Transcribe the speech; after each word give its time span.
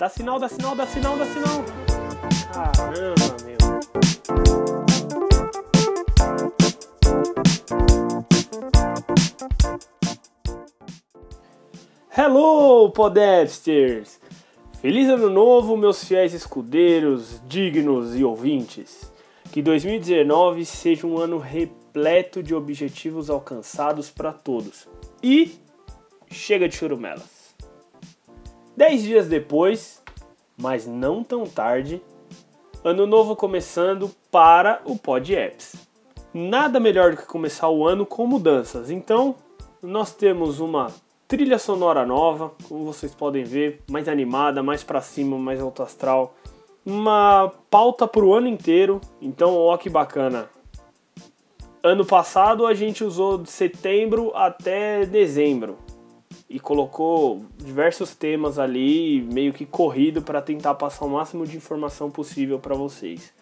Dá 0.00 0.08
sinal, 0.08 0.38
dá 0.38 0.48
sinal, 0.48 0.74
dá 0.74 0.86
sinal, 0.86 1.18
dá 1.18 1.26
sinal. 1.26 1.62
Caramba, 2.54 3.36
meu. 3.44 3.58
Hello, 12.16 12.90
Podesters! 12.92 14.18
Feliz 14.80 15.10
ano 15.10 15.28
novo, 15.28 15.76
meus 15.76 16.02
fiéis 16.02 16.32
escudeiros, 16.32 17.42
dignos 17.46 18.16
e 18.16 18.24
ouvintes. 18.24 19.12
Que 19.52 19.60
2019 19.60 20.64
seja 20.64 21.06
um 21.06 21.18
ano 21.18 21.36
repleto 21.36 22.42
de 22.42 22.54
objetivos 22.54 23.28
alcançados 23.28 24.10
para 24.10 24.32
todos. 24.32 24.88
E 25.22 25.58
chega 26.30 26.66
de 26.66 26.74
churumelas. 26.74 27.39
Dez 28.76 29.02
dias 29.02 29.26
depois, 29.26 30.02
mas 30.56 30.86
não 30.86 31.24
tão 31.24 31.44
tarde, 31.44 32.00
ano 32.84 33.06
novo 33.06 33.34
começando 33.34 34.10
para 34.30 34.80
o 34.84 34.96
Pod 34.96 35.34
Apps. 35.34 35.74
Nada 36.32 36.78
melhor 36.78 37.10
do 37.10 37.16
que 37.16 37.26
começar 37.26 37.68
o 37.68 37.86
ano 37.86 38.06
com 38.06 38.26
mudanças. 38.26 38.90
Então, 38.90 39.34
nós 39.82 40.14
temos 40.14 40.60
uma 40.60 40.86
trilha 41.26 41.58
sonora 41.58 42.06
nova, 42.06 42.52
como 42.68 42.84
vocês 42.84 43.12
podem 43.12 43.42
ver, 43.42 43.82
mais 43.90 44.08
animada, 44.08 44.62
mais 44.62 44.84
para 44.84 45.00
cima, 45.00 45.36
mais 45.36 45.60
alto 45.60 45.82
astral. 45.82 46.34
Uma 46.86 47.52
pauta 47.68 48.06
para 48.06 48.24
o 48.24 48.32
ano 48.32 48.46
inteiro, 48.46 49.00
então 49.20 49.56
ó 49.56 49.76
que 49.76 49.90
bacana. 49.90 50.48
Ano 51.82 52.04
passado 52.04 52.66
a 52.66 52.72
gente 52.72 53.02
usou 53.02 53.36
de 53.36 53.50
setembro 53.50 54.30
até 54.34 55.04
dezembro 55.04 55.76
e 56.48 56.58
colocou 56.58 57.44
diversos 57.56 58.14
temas 58.14 58.58
ali, 58.58 59.22
meio 59.32 59.52
que 59.52 59.64
corrido 59.64 60.22
para 60.22 60.42
tentar 60.42 60.74
passar 60.74 61.04
o 61.04 61.10
máximo 61.10 61.46
de 61.46 61.56
informação 61.56 62.10
possível 62.10 62.58
para 62.58 62.74
vocês. 62.74 63.32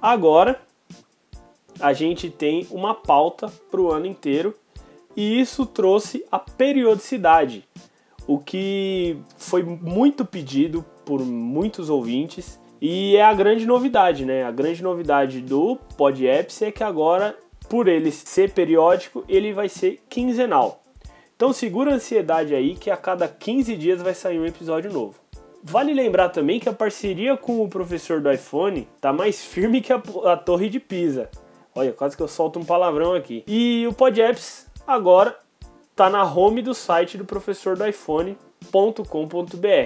Agora 0.00 0.60
a 1.80 1.92
gente 1.92 2.30
tem 2.30 2.66
uma 2.70 2.94
pauta 2.94 3.50
para 3.70 3.80
o 3.80 3.90
ano 3.90 4.06
inteiro 4.06 4.54
e 5.16 5.40
isso 5.40 5.64
trouxe 5.64 6.24
a 6.30 6.38
periodicidade, 6.38 7.66
o 8.26 8.38
que 8.38 9.16
foi 9.36 9.62
muito 9.62 10.24
pedido 10.24 10.84
por 11.04 11.20
muitos 11.20 11.90
ouvintes 11.90 12.60
e 12.80 13.16
é 13.16 13.22
a 13.22 13.32
grande 13.32 13.64
novidade, 13.64 14.24
né? 14.24 14.42
A 14.42 14.50
grande 14.50 14.82
novidade 14.82 15.40
do 15.40 15.76
Pod 15.96 16.26
Apps 16.26 16.62
é 16.62 16.72
que 16.72 16.82
agora, 16.82 17.38
por 17.68 17.86
ele 17.86 18.10
ser 18.10 18.52
periódico, 18.52 19.24
ele 19.28 19.52
vai 19.52 19.68
ser 19.68 20.02
quinzenal. 20.08 20.81
Então 21.36 21.52
segura 21.52 21.92
a 21.92 21.94
ansiedade 21.94 22.54
aí 22.54 22.74
que 22.76 22.90
a 22.90 22.96
cada 22.96 23.26
15 23.28 23.76
dias 23.76 24.02
vai 24.02 24.14
sair 24.14 24.38
um 24.38 24.46
episódio 24.46 24.92
novo. 24.92 25.14
Vale 25.62 25.94
lembrar 25.94 26.30
também 26.30 26.58
que 26.58 26.68
a 26.68 26.72
parceria 26.72 27.36
com 27.36 27.62
o 27.62 27.68
professor 27.68 28.20
do 28.20 28.30
iPhone 28.30 28.88
tá 29.00 29.12
mais 29.12 29.44
firme 29.44 29.80
que 29.80 29.92
a, 29.92 30.02
a 30.24 30.36
Torre 30.36 30.68
de 30.68 30.80
Pisa. 30.80 31.30
Olha, 31.74 31.92
quase 31.92 32.16
que 32.16 32.22
eu 32.22 32.28
solto 32.28 32.58
um 32.58 32.64
palavrão 32.64 33.14
aqui. 33.14 33.44
E 33.46 33.86
o 33.86 33.92
Pod 33.92 34.20
Apps 34.20 34.66
agora 34.86 35.38
tá 35.94 36.10
na 36.10 36.24
home 36.24 36.62
do 36.62 36.74
site 36.74 37.16
do 37.16 37.24
professor 37.24 37.76
do 37.76 37.86
iPhone.com.br. 37.86 38.36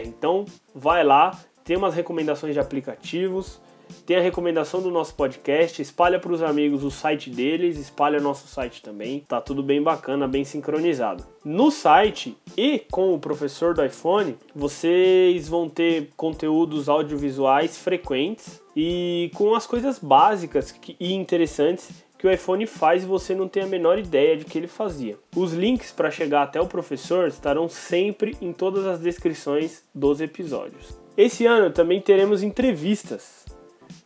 Então 0.05 0.47
vai 0.74 1.05
lá, 1.05 1.39
tem 1.62 1.77
umas 1.77 1.94
recomendações 1.94 2.55
de 2.55 2.61
aplicativos, 2.61 3.61
tem 4.05 4.17
a 4.17 4.20
recomendação 4.20 4.81
do 4.81 4.91
nosso 4.91 5.15
podcast, 5.15 5.81
espalha 5.83 6.19
para 6.19 6.33
os 6.33 6.42
amigos 6.42 6.84
o 6.84 6.91
site 6.91 7.31
deles, 7.31 7.79
espalha 7.79 8.20
nosso 8.20 8.47
site 8.47 8.83
também. 8.83 9.25
Tá 9.29 9.41
tudo 9.41 9.62
bem 9.62 9.83
bacana, 9.83 10.29
bem 10.29 10.45
sincronizado. 10.45 11.25
No 11.45 11.70
site 11.70 12.37
e 12.57 12.79
com 12.91 13.14
o 13.14 13.19
professor 13.19 13.75
do 13.75 13.84
iPhone, 13.84 14.37
vocês 14.55 15.48
vão 15.48 15.69
ter 15.69 16.11
conteúdos 16.17 16.89
audiovisuais 16.89 17.79
frequentes 17.79 18.61
e 18.77 19.31
com 19.34 19.55
as 19.55 19.67
coisas 19.67 19.98
básicas 19.98 20.75
e 21.01 21.14
interessantes 21.14 22.07
que 22.19 22.27
o 22.27 22.31
iPhone 22.31 22.67
faz 22.67 23.03
e 23.03 23.07
você 23.07 23.34
não 23.34 23.48
tem 23.48 23.63
a 23.63 23.67
menor 23.67 23.98
ideia 23.98 24.36
de 24.36 24.45
que 24.45 24.58
ele 24.58 24.67
fazia. 24.67 25.19
Os 25.35 25.52
links 25.52 25.92
para 25.92 26.11
chegar 26.11 26.42
até 26.42 26.61
o 26.61 26.67
professor 26.67 27.29
estarão 27.29 27.69
sempre 27.69 28.36
em 28.41 28.52
todas 28.52 28.86
as 28.86 28.98
descrições 28.98 29.83
dos 29.95 30.20
episódios. 30.20 30.98
Esse 31.17 31.46
ano 31.46 31.70
também 31.70 32.01
teremos 32.01 32.42
entrevistas. 32.42 33.45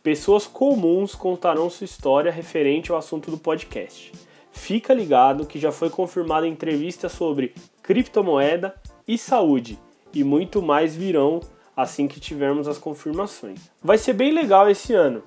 Pessoas 0.03 0.47
comuns 0.47 1.13
contarão 1.15 1.69
sua 1.69 1.85
história 1.85 2.31
referente 2.31 2.91
ao 2.91 2.97
assunto 2.97 3.29
do 3.29 3.37
podcast. 3.37 4.11
Fica 4.51 4.93
ligado 4.93 5.45
que 5.45 5.59
já 5.59 5.71
foi 5.71 5.89
confirmada 5.89 6.47
entrevista 6.47 7.07
sobre 7.07 7.53
criptomoeda 7.81 8.75
e 9.07 9.17
saúde, 9.17 9.79
e 10.13 10.23
muito 10.23 10.61
mais 10.61 10.95
virão 10.95 11.39
assim 11.75 12.07
que 12.07 12.19
tivermos 12.19 12.67
as 12.67 12.77
confirmações. 12.77 13.71
Vai 13.81 13.97
ser 13.97 14.13
bem 14.13 14.31
legal 14.31 14.69
esse 14.69 14.93
ano. 14.93 15.23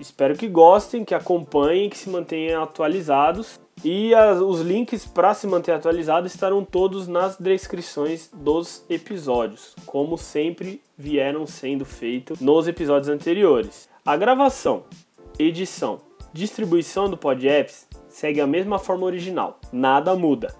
Espero 0.00 0.36
que 0.36 0.48
gostem, 0.48 1.04
que 1.04 1.14
acompanhem, 1.14 1.88
que 1.88 1.98
se 1.98 2.08
mantenham 2.08 2.62
atualizados. 2.62 3.60
E 3.84 4.14
as, 4.14 4.38
os 4.40 4.60
links 4.60 5.06
para 5.06 5.34
se 5.34 5.46
manter 5.46 5.72
atualizado 5.72 6.26
estarão 6.26 6.64
todos 6.64 7.08
nas 7.08 7.36
descrições 7.36 8.30
dos 8.32 8.84
episódios, 8.88 9.74
como 9.86 10.16
sempre 10.16 10.80
vieram 10.96 11.46
sendo 11.46 11.84
feitos 11.84 12.40
nos 12.40 12.66
episódios 12.68 13.08
anteriores. 13.08 13.88
A 14.04 14.16
gravação, 14.16 14.82
edição, 15.38 16.00
distribuição 16.32 17.08
do 17.08 17.16
Pod 17.16 17.46
Apps 17.46 17.86
segue 18.08 18.40
a 18.40 18.46
mesma 18.48 18.76
forma 18.76 19.06
original, 19.06 19.60
nada 19.72 20.16
muda. 20.16 20.52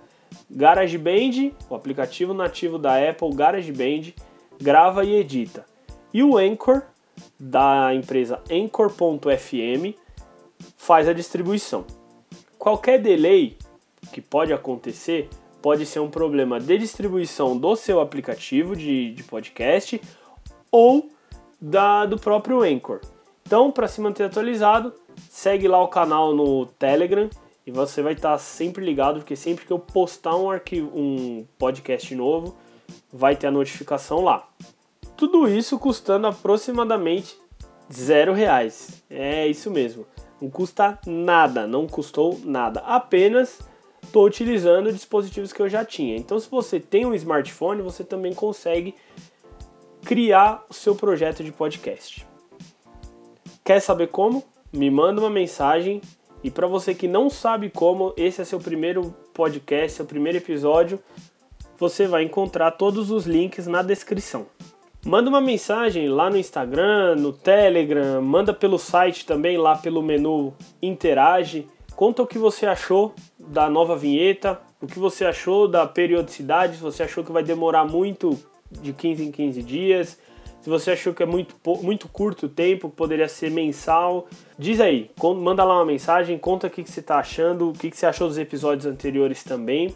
GarageBand, 0.48 1.50
o 1.68 1.74
aplicativo 1.74 2.32
nativo 2.32 2.78
da 2.78 2.96
Apple 2.96 3.34
GarageBand, 3.34 4.14
grava 4.60 5.04
e 5.04 5.16
edita. 5.16 5.66
E 6.14 6.22
o 6.22 6.38
Anchor 6.38 6.82
da 7.36 7.92
empresa 7.92 8.40
Anchor.fm 8.48 9.98
faz 10.76 11.08
a 11.08 11.12
distribuição. 11.12 11.84
Qualquer 12.56 13.00
delay 13.00 13.56
que 14.12 14.20
pode 14.20 14.52
acontecer 14.52 15.28
pode 15.60 15.84
ser 15.84 15.98
um 15.98 16.08
problema 16.08 16.60
de 16.60 16.78
distribuição 16.78 17.58
do 17.58 17.74
seu 17.74 18.00
aplicativo 18.00 18.76
de, 18.76 19.12
de 19.12 19.24
podcast 19.24 20.00
ou 20.70 21.10
da, 21.60 22.06
do 22.06 22.16
próprio 22.16 22.62
Anchor. 22.62 23.00
Então, 23.52 23.70
para 23.70 23.86
se 23.86 24.00
manter 24.00 24.24
atualizado, 24.24 24.94
segue 25.28 25.68
lá 25.68 25.78
o 25.82 25.88
canal 25.88 26.34
no 26.34 26.64
Telegram 26.64 27.28
e 27.66 27.70
você 27.70 28.00
vai 28.00 28.14
estar 28.14 28.38
sempre 28.38 28.82
ligado, 28.82 29.18
porque 29.18 29.36
sempre 29.36 29.66
que 29.66 29.70
eu 29.70 29.78
postar 29.78 30.36
um 30.36 30.50
arquivo, 30.50 30.90
um 30.98 31.46
podcast 31.58 32.14
novo, 32.14 32.56
vai 33.12 33.36
ter 33.36 33.48
a 33.48 33.50
notificação 33.50 34.24
lá. 34.24 34.48
Tudo 35.18 35.46
isso 35.46 35.78
custando 35.78 36.28
aproximadamente 36.28 37.36
zero 37.92 38.32
reais. 38.32 39.04
É 39.10 39.46
isso 39.46 39.70
mesmo. 39.70 40.06
Não 40.40 40.48
custa 40.48 40.98
nada, 41.06 41.66
não 41.66 41.86
custou 41.86 42.40
nada. 42.42 42.80
Apenas 42.80 43.60
estou 44.02 44.24
utilizando 44.24 44.90
dispositivos 44.90 45.52
que 45.52 45.60
eu 45.60 45.68
já 45.68 45.84
tinha. 45.84 46.16
Então, 46.16 46.40
se 46.40 46.48
você 46.48 46.80
tem 46.80 47.04
um 47.04 47.12
smartphone, 47.12 47.82
você 47.82 48.02
também 48.02 48.32
consegue 48.32 48.94
criar 50.06 50.64
o 50.70 50.72
seu 50.72 50.94
projeto 50.94 51.44
de 51.44 51.52
podcast. 51.52 52.31
Quer 53.64 53.80
saber 53.80 54.08
como? 54.08 54.42
Me 54.72 54.90
manda 54.90 55.20
uma 55.20 55.30
mensagem. 55.30 56.00
E 56.42 56.50
para 56.50 56.66
você 56.66 56.94
que 56.94 57.06
não 57.06 57.30
sabe 57.30 57.70
como, 57.70 58.12
esse 58.16 58.42
é 58.42 58.44
seu 58.44 58.58
primeiro 58.58 59.14
podcast, 59.32 59.96
seu 59.96 60.04
primeiro 60.04 60.38
episódio, 60.38 60.98
você 61.78 62.08
vai 62.08 62.24
encontrar 62.24 62.72
todos 62.72 63.12
os 63.12 63.24
links 63.24 63.68
na 63.68 63.80
descrição. 63.80 64.46
Manda 65.06 65.28
uma 65.28 65.40
mensagem 65.40 66.08
lá 66.08 66.28
no 66.28 66.36
Instagram, 66.36 67.16
no 67.16 67.32
Telegram, 67.32 68.20
manda 68.20 68.52
pelo 68.52 68.78
site 68.78 69.24
também, 69.24 69.56
lá 69.56 69.76
pelo 69.76 70.02
menu 70.02 70.52
Interage. 70.80 71.68
Conta 71.94 72.22
o 72.22 72.26
que 72.26 72.38
você 72.38 72.66
achou 72.66 73.14
da 73.38 73.70
nova 73.70 73.96
vinheta, 73.96 74.60
o 74.80 74.86
que 74.88 74.98
você 74.98 75.24
achou 75.24 75.68
da 75.68 75.86
periodicidade, 75.86 76.76
se 76.76 76.82
você 76.82 77.04
achou 77.04 77.22
que 77.22 77.30
vai 77.30 77.44
demorar 77.44 77.84
muito 77.84 78.36
de 78.70 78.92
15 78.92 79.24
em 79.24 79.30
15 79.30 79.62
dias, 79.62 80.18
se 80.62 80.70
você 80.70 80.92
achou 80.92 81.12
que 81.12 81.24
é 81.24 81.26
muito, 81.26 81.56
muito 81.82 82.06
curto 82.06 82.46
o 82.46 82.48
tempo, 82.48 82.88
poderia 82.88 83.26
ser 83.28 83.50
mensal. 83.50 84.28
Diz 84.56 84.80
aí, 84.80 85.10
manda 85.20 85.64
lá 85.64 85.74
uma 85.74 85.84
mensagem, 85.84 86.38
conta 86.38 86.68
o 86.68 86.70
que, 86.70 86.88
você 86.88 87.00
está 87.00 87.18
achando, 87.18 87.70
o 87.70 87.72
que, 87.72 87.90
que 87.90 87.96
você 87.96 88.06
achou 88.06 88.28
dos 88.28 88.38
episódios 88.38 88.86
anteriores 88.86 89.42
também. 89.42 89.92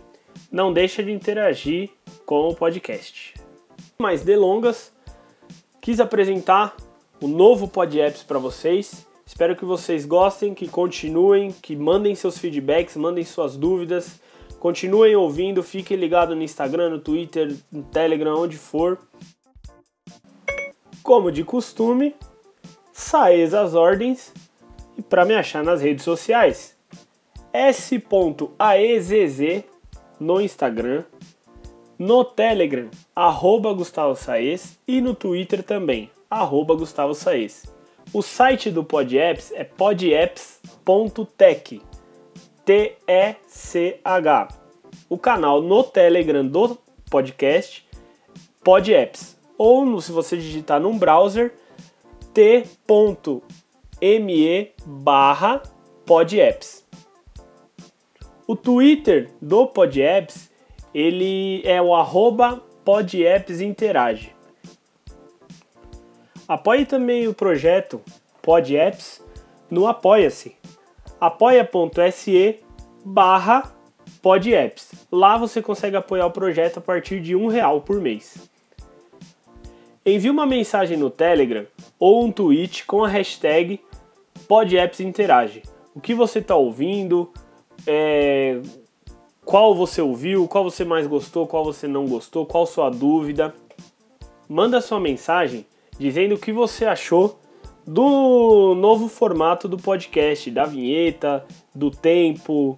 Não 0.50 0.72
deixa 0.72 1.04
de 1.04 1.12
interagir 1.12 1.90
com 2.26 2.48
o 2.48 2.54
podcast. 2.54 3.34
Mais 3.96 4.22
delongas, 4.22 4.92
quis 5.80 6.00
apresentar 6.00 6.76
o 7.22 7.28
novo 7.28 7.68
Pod 7.68 8.00
Apps 8.00 8.24
para 8.24 8.40
vocês. 8.40 9.06
Espero 9.24 9.54
que 9.54 9.64
vocês 9.64 10.04
gostem, 10.04 10.52
que 10.52 10.66
continuem, 10.66 11.52
que 11.52 11.76
mandem 11.76 12.16
seus 12.16 12.38
feedbacks, 12.38 12.96
mandem 12.96 13.22
suas 13.22 13.56
dúvidas. 13.56 14.20
Continuem 14.58 15.14
ouvindo, 15.14 15.62
fiquem 15.62 15.96
ligados 15.96 16.36
no 16.36 16.42
Instagram, 16.42 16.90
no 16.90 16.98
Twitter, 16.98 17.54
no 17.70 17.84
Telegram, 17.84 18.40
onde 18.40 18.56
for. 18.56 18.98
Como 21.06 21.30
de 21.30 21.44
costume, 21.44 22.16
saez 22.92 23.54
as 23.54 23.74
ordens 23.76 24.34
e 24.98 25.02
para 25.02 25.24
me 25.24 25.36
achar 25.36 25.62
nas 25.62 25.80
redes 25.80 26.02
sociais. 26.02 26.76
s.aezz 27.52 29.38
no 30.18 30.40
Instagram, 30.40 31.04
no 31.96 32.24
Telegram, 32.24 32.90
arroba 33.14 33.72
Gustavo 33.72 34.16
Saez, 34.16 34.80
e 34.84 35.00
no 35.00 35.14
Twitter 35.14 35.62
também, 35.62 36.10
arroba 36.28 36.74
Gustavo 36.74 37.14
Saez. 37.14 37.72
O 38.12 38.20
site 38.20 38.68
do 38.72 38.82
PodApps 38.82 39.52
é 39.52 39.62
podapps.tech, 39.62 40.60
T-E-C-H. 42.64 44.48
O 45.08 45.16
canal 45.16 45.62
no 45.62 45.84
Telegram 45.84 46.44
do 46.44 46.76
podcast, 47.08 47.86
PodApps. 48.64 49.35
Ou 49.58 50.00
se 50.00 50.12
você 50.12 50.36
digitar 50.36 50.80
num 50.80 50.98
browser, 50.98 51.54
t.me 52.32 52.72
barra 54.84 55.62
podapps. 56.04 56.84
O 58.46 58.54
Twitter 58.54 59.30
do 59.40 59.66
PodApps 59.66 60.50
ele 60.94 61.62
é 61.64 61.82
o 61.82 61.94
arroba 61.94 62.62
podappsinterage. 62.84 64.34
Apoie 66.46 66.86
também 66.86 67.26
o 67.26 67.34
projeto 67.34 68.00
PodApps 68.40 69.20
no 69.68 69.88
Apoia-se, 69.88 70.56
apoia.se 71.20 72.60
barra 73.04 73.74
podapps. 74.22 74.92
Lá 75.10 75.36
você 75.36 75.60
consegue 75.60 75.96
apoiar 75.96 76.26
o 76.26 76.30
projeto 76.30 76.78
a 76.78 76.80
partir 76.80 77.20
de 77.20 77.34
um 77.34 77.48
real 77.48 77.80
por 77.80 78.00
mês. 78.00 78.48
Envie 80.08 80.30
uma 80.30 80.46
mensagem 80.46 80.96
no 80.96 81.10
Telegram 81.10 81.66
ou 81.98 82.24
um 82.24 82.30
tweet 82.30 82.86
com 82.86 83.02
a 83.02 83.08
hashtag 83.08 83.80
PodAppsInterage. 84.46 85.62
O 85.96 86.00
que 86.00 86.14
você 86.14 86.38
está 86.38 86.54
ouvindo, 86.54 87.32
é, 87.84 88.60
qual 89.44 89.74
você 89.74 90.00
ouviu, 90.00 90.46
qual 90.46 90.62
você 90.62 90.84
mais 90.84 91.08
gostou, 91.08 91.44
qual 91.44 91.64
você 91.64 91.88
não 91.88 92.06
gostou, 92.06 92.46
qual 92.46 92.64
sua 92.66 92.88
dúvida. 92.88 93.52
Manda 94.48 94.80
sua 94.80 95.00
mensagem 95.00 95.66
dizendo 95.98 96.36
o 96.36 96.38
que 96.38 96.52
você 96.52 96.84
achou 96.84 97.40
do 97.84 98.76
novo 98.76 99.08
formato 99.08 99.66
do 99.66 99.76
podcast, 99.76 100.52
da 100.52 100.66
vinheta, 100.66 101.44
do 101.74 101.90
tempo, 101.90 102.76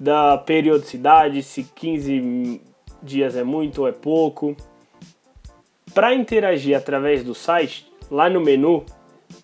da 0.00 0.38
periodicidade, 0.38 1.42
se 1.42 1.64
15 1.64 2.62
dias 3.02 3.36
é 3.36 3.44
muito 3.44 3.82
ou 3.82 3.88
é 3.88 3.92
pouco. 3.92 4.56
Para 5.94 6.14
interagir 6.14 6.76
através 6.76 7.22
do 7.22 7.34
site, 7.34 7.86
lá 8.10 8.30
no 8.30 8.40
menu 8.40 8.84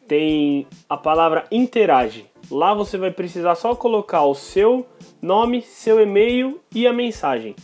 tem 0.07 0.67
a 0.89 0.97
palavra 0.97 1.47
interage. 1.51 2.27
Lá 2.51 2.73
você 2.73 2.97
vai 2.97 3.11
precisar 3.11 3.55
só 3.55 3.75
colocar 3.75 4.25
o 4.25 4.35
seu 4.35 4.87
nome, 5.21 5.61
seu 5.61 6.01
e-mail 6.01 6.61
e 6.75 6.87
a 6.87 6.93
mensagem. 6.93 7.55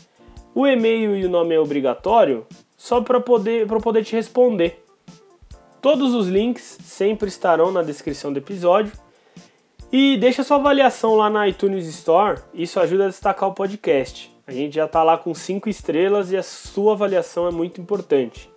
O 0.54 0.66
e-mail 0.66 1.16
e 1.16 1.25
o 1.25 1.31
nome 1.31 1.54
é 1.54 1.58
obrigatório 1.58 2.46
só 2.76 3.00
para 3.00 3.19
poder, 3.19 3.66
poder 3.66 4.04
te 4.04 4.14
responder. 4.14 4.84
Todos 5.80 6.14
os 6.14 6.28
links 6.28 6.78
sempre 6.82 7.28
estarão 7.28 7.72
na 7.72 7.82
descrição 7.82 8.32
do 8.32 8.38
episódio. 8.38 8.92
E 9.90 10.16
deixa 10.19 10.42
sua 10.42 10.58
avaliação 10.58 11.14
lá 11.14 11.30
na 11.30 11.48
iTunes 11.48 11.87
Store, 11.87 12.40
isso 12.52 12.80
ajuda 12.80 13.04
a 13.04 13.08
destacar 13.08 13.48
o 13.48 13.54
podcast. 13.54 14.30
A 14.46 14.52
gente 14.52 14.75
já 14.75 14.84
está 14.84 15.02
lá 15.02 15.16
com 15.16 15.32
5 15.32 15.69
estrelas 15.69 16.32
e 16.32 16.37
a 16.37 16.42
sua 16.42 16.92
avaliação 16.92 17.46
é 17.46 17.50
muito 17.50 17.80
importante. 17.80 18.50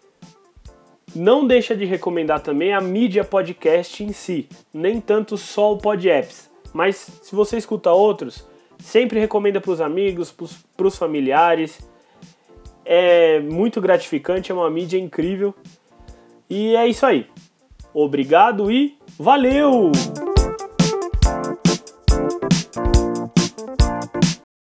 Não 1.18 1.48
deixa 1.48 1.76
de 1.76 1.84
recomendar 1.84 2.42
também 2.42 2.74
a 2.74 2.80
mídia 2.80 3.24
podcast 3.24 4.04
em 4.04 4.14
si, 4.14 4.48
nem 4.72 5.02
tanto 5.02 5.36
só 5.36 5.74
o 5.74 5.78
PodApps, 5.80 6.48
mas 6.72 6.96
se 7.24 7.36
você 7.36 7.58
escuta 7.58 7.92
outros, 7.92 8.48
sempre 8.78 9.20
recomenda 9.20 9.60
para 9.60 9.72
os 9.72 9.82
amigos, 9.82 10.32
para 10.32 10.86
os 10.86 10.96
familiares. 10.96 11.80
É 12.86 13.40
muito 13.40 13.82
gratificante, 13.82 14.52
é 14.52 14.56
uma 14.56 14.70
mídia 14.70 15.00
incrível. 15.00 15.56
E 16.48 16.76
é 16.76 16.88
isso 16.88 17.04
aí. 17.04 17.26
Obrigado 17.92 18.72
e 18.72 18.96
valeu! 19.18 19.92